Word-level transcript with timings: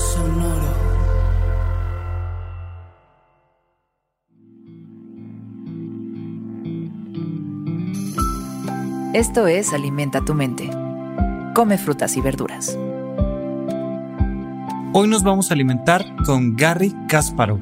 Sonoro. 0.00 0.72
Esto 9.12 9.46
es 9.46 9.74
Alimenta 9.74 10.24
tu 10.24 10.34
mente. 10.34 10.70
Come 11.54 11.76
frutas 11.76 12.16
y 12.16 12.22
verduras. 12.22 12.78
Hoy 14.92 15.06
nos 15.06 15.22
vamos 15.22 15.50
a 15.50 15.54
alimentar 15.54 16.04
con 16.24 16.56
Gary 16.56 16.94
Kasparov. 17.06 17.60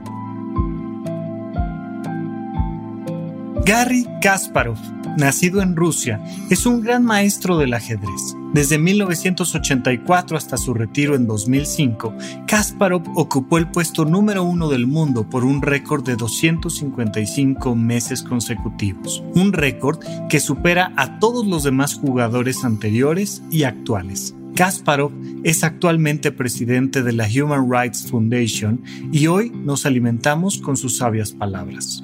Gary 3.65 4.07
Kasparov, 4.23 4.79
nacido 5.19 5.61
en 5.61 5.77
Rusia, 5.77 6.25
es 6.49 6.65
un 6.65 6.81
gran 6.81 7.05
maestro 7.05 7.59
del 7.59 7.75
ajedrez. 7.75 8.37
Desde 8.55 8.79
1984 8.79 10.37
hasta 10.37 10.57
su 10.57 10.73
retiro 10.73 11.15
en 11.15 11.27
2005, 11.27 12.15
Kasparov 12.47 13.03
ocupó 13.15 13.59
el 13.59 13.71
puesto 13.71 14.07
número 14.07 14.43
uno 14.43 14.69
del 14.71 14.87
mundo 14.87 15.29
por 15.29 15.45
un 15.45 15.61
récord 15.61 16.03
de 16.05 16.17
255 16.17 17.75
meses 17.75 18.23
consecutivos, 18.23 19.23
un 19.35 19.53
récord 19.53 19.99
que 20.31 20.41
supera 20.41 20.93
a 20.97 21.19
todos 21.19 21.47
los 21.47 21.65
demás 21.65 21.95
jugadores 21.95 22.65
anteriores 22.65 23.43
y 23.51 23.65
actuales. 23.65 24.35
Kasparov 24.55 25.13
es 25.45 25.63
actualmente 25.63 26.33
presidente 26.33 27.03
de 27.03 27.13
la 27.13 27.27
Human 27.27 27.71
Rights 27.71 28.07
Foundation 28.11 28.83
y 29.13 29.27
hoy 29.27 29.51
nos 29.51 29.85
alimentamos 29.85 30.59
con 30.59 30.77
sus 30.77 30.97
sabias 30.97 31.33
palabras. 31.33 32.03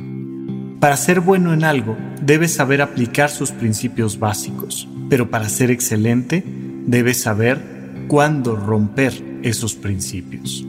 Para 0.84 0.98
ser 0.98 1.20
bueno 1.20 1.54
en 1.54 1.64
algo, 1.64 1.96
debes 2.20 2.52
saber 2.52 2.82
aplicar 2.82 3.30
sus 3.30 3.52
principios 3.52 4.18
básicos, 4.18 4.86
pero 5.08 5.30
para 5.30 5.48
ser 5.48 5.70
excelente, 5.70 6.44
debes 6.44 7.22
saber 7.22 7.58
cuándo 8.06 8.54
romper 8.54 9.14
esos 9.42 9.76
principios. 9.76 10.62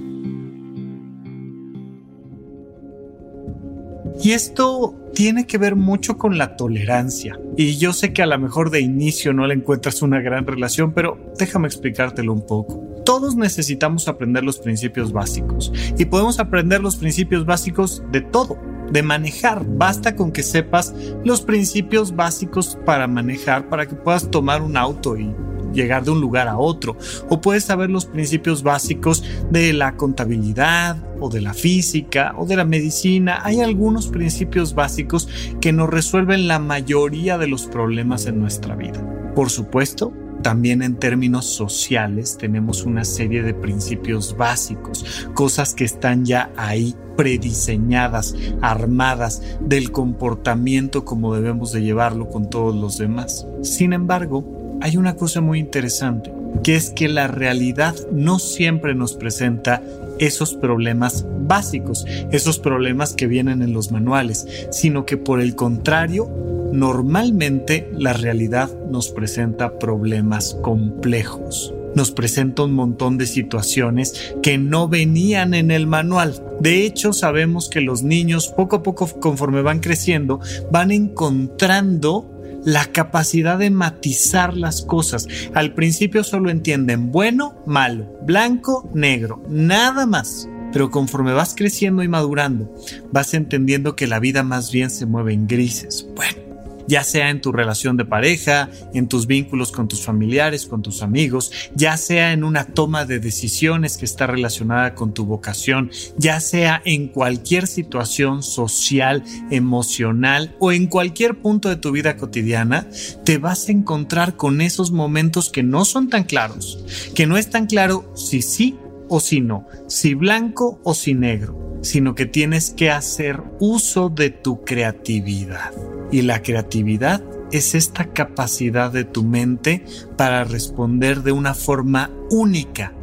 Y 4.23 4.31
esto 4.31 4.95
tiene 5.13 5.45
que 5.47 5.57
ver 5.57 5.75
mucho 5.75 6.17
con 6.17 6.37
la 6.37 6.55
tolerancia. 6.55 7.37
Y 7.57 7.75
yo 7.75 7.91
sé 7.91 8.13
que 8.13 8.23
a 8.23 8.25
lo 8.25 8.39
mejor 8.39 8.69
de 8.69 8.79
inicio 8.79 9.33
no 9.33 9.45
le 9.47 9.55
encuentras 9.55 10.01
una 10.01 10.21
gran 10.21 10.47
relación, 10.47 10.93
pero 10.93 11.19
déjame 11.37 11.67
explicártelo 11.67 12.31
un 12.31 12.45
poco. 12.45 12.81
Todos 13.03 13.35
necesitamos 13.35 14.07
aprender 14.07 14.45
los 14.45 14.59
principios 14.59 15.11
básicos 15.11 15.73
y 15.97 16.05
podemos 16.05 16.39
aprender 16.39 16.79
los 16.79 16.95
principios 16.95 17.45
básicos 17.45 18.01
de 18.13 18.21
todo, 18.21 18.57
de 18.91 19.03
manejar. 19.03 19.63
Basta 19.65 20.15
con 20.15 20.31
que 20.31 20.43
sepas 20.43 20.93
los 21.23 21.41
principios 21.41 22.15
básicos 22.15 22.77
para 22.85 23.07
manejar, 23.07 23.69
para 23.69 23.87
que 23.87 23.95
puedas 23.95 24.29
tomar 24.29 24.61
un 24.61 24.77
auto 24.77 25.17
y 25.17 25.33
llegar 25.73 26.03
de 26.03 26.11
un 26.11 26.21
lugar 26.21 26.47
a 26.47 26.57
otro. 26.57 26.97
O 27.29 27.41
puedes 27.41 27.65
saber 27.65 27.89
los 27.89 28.05
principios 28.05 28.63
básicos 28.63 29.23
de 29.51 29.73
la 29.73 29.95
contabilidad 29.95 30.97
o 31.19 31.29
de 31.29 31.41
la 31.41 31.53
física 31.53 32.33
o 32.37 32.45
de 32.45 32.55
la 32.55 32.65
medicina. 32.65 33.41
Hay 33.43 33.61
algunos 33.61 34.07
principios 34.07 34.73
básicos 34.73 35.29
que 35.61 35.73
nos 35.73 35.89
resuelven 35.89 36.47
la 36.47 36.59
mayoría 36.59 37.37
de 37.37 37.47
los 37.47 37.67
problemas 37.67 38.25
en 38.25 38.39
nuestra 38.39 38.75
vida. 38.75 39.03
Por 39.35 39.49
supuesto, 39.49 40.13
también 40.41 40.81
en 40.81 40.95
términos 40.95 41.45
sociales 41.45 42.37
tenemos 42.37 42.83
una 42.83 43.03
serie 43.03 43.41
de 43.41 43.53
principios 43.53 44.37
básicos, 44.37 45.27
cosas 45.33 45.73
que 45.73 45.85
están 45.85 46.25
ya 46.25 46.51
ahí 46.55 46.95
prediseñadas, 47.15 48.35
armadas 48.61 49.41
del 49.59 49.91
comportamiento 49.91 51.05
como 51.05 51.33
debemos 51.33 51.71
de 51.71 51.81
llevarlo 51.81 52.29
con 52.29 52.49
todos 52.49 52.75
los 52.75 52.97
demás. 52.97 53.47
Sin 53.61 53.93
embargo, 53.93 54.77
hay 54.81 54.97
una 54.97 55.15
cosa 55.15 55.41
muy 55.41 55.59
interesante, 55.59 56.31
que 56.63 56.75
es 56.75 56.89
que 56.89 57.07
la 57.07 57.27
realidad 57.27 57.95
no 58.11 58.39
siempre 58.39 58.95
nos 58.95 59.13
presenta 59.13 59.81
esos 60.19 60.53
problemas 60.53 61.25
básicos, 61.41 62.05
esos 62.31 62.59
problemas 62.59 63.13
que 63.13 63.27
vienen 63.27 63.61
en 63.61 63.73
los 63.73 63.91
manuales, 63.91 64.47
sino 64.71 65.05
que 65.05 65.17
por 65.17 65.41
el 65.41 65.55
contrario, 65.55 66.29
normalmente 66.75 67.89
la 67.93 68.13
realidad 68.13 68.69
nos 68.89 69.09
presenta 69.09 69.79
problemas 69.79 70.57
complejos. 70.61 71.73
Nos 71.95 72.11
presenta 72.11 72.63
un 72.63 72.73
montón 72.73 73.17
de 73.17 73.25
situaciones 73.25 74.35
que 74.43 74.57
no 74.57 74.89
venían 74.89 75.53
en 75.53 75.71
el 75.71 75.87
manual. 75.87 76.43
De 76.59 76.85
hecho, 76.85 77.13
sabemos 77.13 77.69
que 77.69 77.79
los 77.79 78.03
niños 78.03 78.49
poco 78.49 78.77
a 78.77 78.83
poco 78.83 79.07
conforme 79.19 79.61
van 79.61 79.79
creciendo 79.79 80.41
van 80.71 80.91
encontrando 80.91 82.31
la 82.65 82.85
capacidad 82.85 83.57
de 83.57 83.69
matizar 83.69 84.57
las 84.57 84.81
cosas. 84.81 85.27
Al 85.53 85.73
principio 85.73 86.23
solo 86.23 86.49
entienden 86.49 87.11
bueno, 87.11 87.55
malo, 87.65 88.19
blanco, 88.23 88.89
negro, 88.93 89.41
nada 89.49 90.05
más. 90.05 90.49
Pero 90.73 90.91
conforme 90.91 91.31
vas 91.31 91.53
creciendo 91.55 92.03
y 92.03 92.09
madurando, 92.09 92.73
vas 93.09 93.33
entendiendo 93.33 93.95
que 93.95 94.07
la 94.07 94.19
vida 94.19 94.43
más 94.43 94.71
bien 94.73 94.89
se 94.89 95.05
mueve 95.05 95.31
en 95.31 95.47
grises. 95.47 96.05
Bueno, 96.15 96.44
ya 96.87 97.03
sea 97.03 97.29
en 97.29 97.41
tu 97.41 97.51
relación 97.51 97.97
de 97.97 98.05
pareja, 98.05 98.69
en 98.93 99.07
tus 99.07 99.27
vínculos 99.27 99.71
con 99.71 99.87
tus 99.87 100.01
familiares, 100.01 100.65
con 100.65 100.81
tus 100.81 101.01
amigos, 101.01 101.51
ya 101.75 101.97
sea 101.97 102.33
en 102.33 102.43
una 102.43 102.65
toma 102.65 103.05
de 103.05 103.19
decisiones 103.19 103.97
que 103.97 104.05
está 104.05 104.27
relacionada 104.27 104.95
con 104.95 105.13
tu 105.13 105.25
vocación, 105.25 105.91
ya 106.17 106.39
sea 106.39 106.81
en 106.85 107.07
cualquier 107.07 107.67
situación 107.67 108.43
social, 108.43 109.23
emocional 109.51 110.55
o 110.59 110.71
en 110.71 110.87
cualquier 110.87 111.39
punto 111.39 111.69
de 111.69 111.77
tu 111.77 111.91
vida 111.91 112.17
cotidiana, 112.17 112.87
te 113.23 113.37
vas 113.37 113.67
a 113.67 113.71
encontrar 113.71 114.35
con 114.35 114.61
esos 114.61 114.91
momentos 114.91 115.49
que 115.49 115.63
no 115.63 115.85
son 115.85 116.09
tan 116.09 116.23
claros, 116.23 116.83
que 117.15 117.27
no 117.27 117.37
es 117.37 117.49
tan 117.49 117.65
claro 117.65 118.11
si 118.15 118.41
sí 118.41 118.77
o 119.07 119.19
si 119.19 119.41
no, 119.41 119.67
si 119.87 120.13
blanco 120.13 120.79
o 120.83 120.93
si 120.93 121.13
negro, 121.13 121.79
sino 121.81 122.15
que 122.15 122.25
tienes 122.25 122.71
que 122.71 122.89
hacer 122.89 123.41
uso 123.59 124.09
de 124.09 124.29
tu 124.29 124.63
creatividad. 124.63 125.71
Y 126.15 126.21
la 126.21 126.41
creatividad 126.41 127.21
es 127.51 127.75
esta 127.75 128.13
capacidad 128.13 128.89
de 128.89 129.03
tu 129.03 129.25
mente 129.25 129.83
para 130.15 130.45
responder 130.45 131.23
de 131.23 131.33
una 131.33 131.53
forma 131.53 132.09
única 132.29 132.93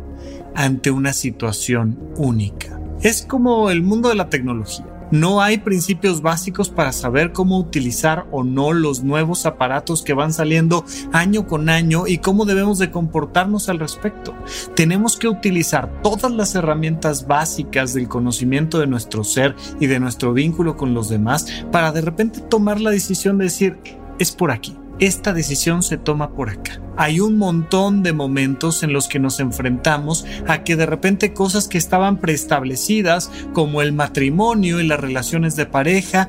ante 0.55 0.91
una 0.91 1.13
situación 1.13 1.99
única. 2.17 2.81
Es 3.03 3.21
como 3.21 3.69
el 3.69 3.83
mundo 3.83 4.09
de 4.09 4.15
la 4.15 4.31
tecnología. 4.31 4.87
No 5.13 5.43
hay 5.43 5.59
principios 5.59 6.23
básicos 6.23 6.71
para 6.71 6.91
saber 6.91 7.33
cómo 7.33 7.59
utilizar 7.59 8.27
o 8.31 8.45
no 8.45 8.73
los 8.73 9.05
nuevos 9.05 9.45
aparatos 9.45 10.03
que 10.03 10.15
van 10.15 10.33
saliendo 10.33 10.87
año 11.13 11.47
con 11.47 11.69
año 11.69 12.07
y 12.07 12.19
cómo 12.19 12.47
debemos 12.47 12.79
de 12.79 12.91
comportarnos 12.91 13.69
al 13.69 13.79
respecto. 13.79 14.35
Tenemos 14.75 15.19
que 15.19 15.29
utilizar 15.29 16.01
todas 16.03 16.33
las 16.33 16.55
herramientas 16.55 17.27
básicas 17.27 17.93
del 17.93 18.09
conocimiento 18.09 18.79
de 18.79 18.87
nuestro 18.87 19.23
ser 19.23 19.55
y 19.79 19.87
de 19.87 20.01
nuestro 20.01 20.33
vínculo 20.33 20.79
con 20.79 20.95
los 20.95 21.11
demás 21.11 21.47
para 21.71 21.93
de 21.93 22.01
repente 22.01 22.41
tomar 22.41 22.81
la 22.81 22.91
decisión 22.91 23.37
de 23.37 23.45
decir, 23.45 23.79
es 24.19 24.33
por 24.33 24.51
aquí 24.51 24.75
esta 25.07 25.33
decisión 25.33 25.83
se 25.83 25.99
toma 25.99 26.33
por 26.33 26.49
acá. 26.49 26.81
Hay 26.97 27.19
un 27.19 27.37
montón 27.37 28.05
de 28.05 28.13
momentos 28.13 28.85
en 28.85 28.93
los 28.93 29.09
que 29.09 29.19
nos 29.19 29.41
enfrentamos 29.41 30.25
a 30.47 30.63
que 30.63 30.77
de 30.77 30.87
repente 30.87 31.33
cosas 31.33 31.67
que 31.67 31.77
estaban 31.77 32.19
preestablecidas, 32.19 33.29
como 33.53 33.83
el 33.83 33.93
matrimonio 33.93 34.79
y 34.79 34.87
las 34.87 35.01
relaciones 35.01 35.57
de 35.57 35.67
pareja, 35.67 36.29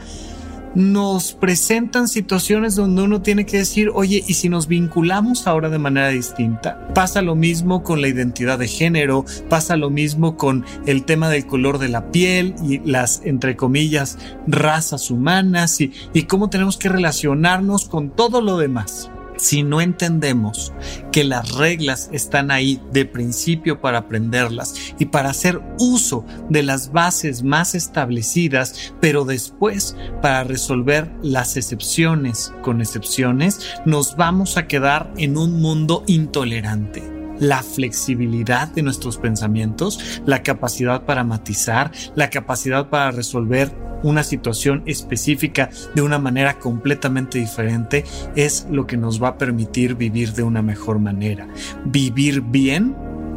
nos 0.76 1.34
presentan 1.34 2.08
situaciones 2.08 2.76
donde 2.76 3.04
uno 3.04 3.22
tiene 3.22 3.46
que 3.46 3.58
decir, 3.58 3.92
oye, 3.94 4.24
¿y 4.26 4.34
si 4.34 4.50
nos 4.50 4.68
vinculamos 4.68 5.48
ahora 5.48 5.70
de 5.70 5.80
manera 5.80 6.10
distinta? 6.10 6.88
Pasa 6.94 7.22
lo 7.22 7.36
mismo 7.36 7.84
con 7.84 8.02
la 8.02 8.08
identidad 8.08 8.60
de 8.60 8.68
género, 8.68 9.26
pasa 9.50 9.76
lo 9.76 9.90
mismo 9.90 10.38
con 10.38 10.66
el 10.86 11.04
tema 11.04 11.30
del 11.30 11.46
color 11.46 11.78
de 11.78 11.90
la 11.90 12.12
piel 12.12 12.56
y 12.64 12.80
las, 12.80 13.22
entre 13.24 13.56
comillas, 13.56 14.18
razas 14.48 15.12
humanas 15.12 15.80
y, 15.82 15.92
y 16.14 16.24
cómo 16.24 16.50
tenemos 16.50 16.78
que 16.78 16.90
relacionarnos 16.90 17.86
con 17.86 18.10
todo 18.10 18.42
lo 18.42 18.58
demás 18.58 19.10
si 19.38 19.64
no 19.64 19.82
entendemos 19.82 20.73
que 21.14 21.24
las 21.24 21.52
reglas 21.52 22.10
están 22.12 22.50
ahí 22.50 22.82
de 22.92 23.06
principio 23.06 23.80
para 23.80 24.00
aprenderlas 24.00 24.74
y 24.98 25.06
para 25.06 25.30
hacer 25.30 25.62
uso 25.78 26.26
de 26.50 26.64
las 26.64 26.92
bases 26.92 27.44
más 27.44 27.76
establecidas, 27.76 28.94
pero 29.00 29.24
después 29.24 29.96
para 30.24 30.44
resolver 30.44 31.14
las 31.22 31.56
excepciones 31.56 32.52
con 32.64 32.82
excepciones, 32.82 33.60
nos 33.86 34.18
vamos 34.18 34.58
a 34.58 34.66
quedar 34.66 35.14
en 35.18 35.38
un 35.38 35.62
mundo 35.62 36.04
intolerante. 36.08 37.04
La 37.40 37.62
flexibilidad 37.62 38.70
de 38.70 38.82
nuestros 38.82 39.18
pensamientos, 39.18 40.22
la 40.26 40.42
capacidad 40.42 41.06
para 41.06 41.24
matizar, 41.24 41.92
la 42.16 42.32
capacidad 42.32 42.90
para 42.90 43.12
resolver 43.12 43.72
una 44.04 44.24
situación 44.24 44.84
específica 44.86 45.70
de 45.96 46.02
una 46.02 46.20
manera 46.20 46.60
completamente 46.60 47.40
diferente 47.40 48.06
es 48.36 48.68
lo 48.70 48.86
que 48.86 48.98
nos 48.98 49.22
va 49.22 49.30
a 49.30 49.38
permitir 49.38 49.96
vivir 49.96 50.34
de 50.34 50.44
una 50.44 50.62
mejor 50.62 51.00
manera. 51.00 51.48
Vivir 51.86 52.42
bien 52.42 52.96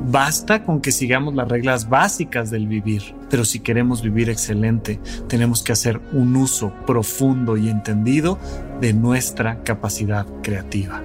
Basta 0.08 0.62
con 0.62 0.80
que 0.80 0.92
sigamos 0.92 1.34
las 1.34 1.48
reglas 1.48 1.88
básicas 1.88 2.48
del 2.50 2.68
vivir, 2.68 3.02
pero 3.28 3.44
si 3.44 3.58
queremos 3.58 4.02
vivir 4.02 4.30
excelente, 4.30 5.00
tenemos 5.26 5.64
que 5.64 5.72
hacer 5.72 6.00
un 6.12 6.36
uso 6.36 6.72
profundo 6.86 7.56
y 7.56 7.68
entendido 7.68 8.38
de 8.80 8.92
nuestra 8.92 9.64
capacidad 9.64 10.24
creativa. 10.44 11.02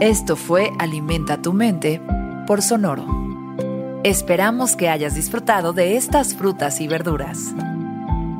Esto 0.00 0.34
fue 0.34 0.70
Alimenta 0.80 1.40
tu 1.40 1.52
mente 1.52 2.00
por 2.48 2.62
Sonoro. 2.62 3.04
Esperamos 4.04 4.74
que 4.74 4.88
hayas 4.88 5.14
disfrutado 5.14 5.74
de 5.74 5.98
estas 5.98 6.34
frutas 6.34 6.80
y 6.80 6.88
verduras. 6.88 7.54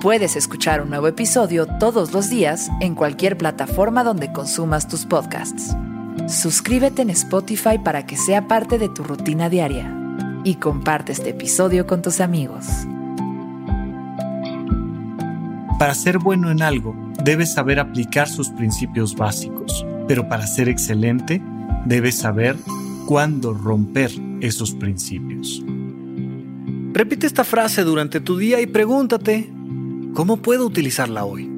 Puedes 0.01 0.35
escuchar 0.35 0.81
un 0.81 0.89
nuevo 0.89 1.09
episodio 1.09 1.67
todos 1.79 2.15
los 2.15 2.31
días 2.31 2.71
en 2.81 2.95
cualquier 2.95 3.37
plataforma 3.37 4.05
donde 4.05 4.33
consumas 4.33 4.89
tus 4.89 5.05
podcasts. 5.05 5.77
Suscríbete 6.27 7.03
en 7.03 7.11
Spotify 7.11 7.77
para 7.77 8.07
que 8.07 8.17
sea 8.17 8.49
parte 8.49 8.79
de 8.79 8.89
tu 8.89 9.05
rutina 9.05 9.51
diaria 9.51 9.95
y 10.43 10.55
comparte 10.55 11.13
este 11.13 11.29
episodio 11.29 11.87
con 11.87 12.01
tus 12.01 12.23
amigos. 12.23 12.65
Para 15.79 15.95
ser 15.95 16.17
bueno 16.17 16.51
en 16.51 16.63
algo, 16.63 16.97
debes 17.23 17.53
saber 17.53 17.79
aplicar 17.79 18.27
sus 18.27 18.49
principios 18.49 19.15
básicos 19.15 19.85
pero 20.09 20.27
para 20.27 20.47
ser 20.47 20.69
excelente 20.69 21.41
debes 21.85 22.17
saber 22.17 22.57
cuándo 23.09 23.55
romper 23.55 24.11
esos 24.43 24.75
principios. 24.75 25.65
Repite 26.93 27.27
esta 27.27 27.43
frase 27.43 27.83
durante 27.83 28.21
tu 28.21 28.37
día 28.37 28.61
y 28.61 28.67
pregúntate, 28.67 29.51
¿cómo 30.13 30.43
puedo 30.43 30.67
utilizarla 30.67 31.25
hoy? 31.25 31.58